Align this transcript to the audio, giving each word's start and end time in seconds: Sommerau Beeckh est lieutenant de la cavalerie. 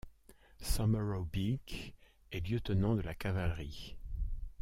Sommerau 0.59 1.25
Beeckh 1.25 1.93
est 2.31 2.47
lieutenant 2.49 2.95
de 2.95 3.01
la 3.01 3.13
cavalerie. 3.13 3.97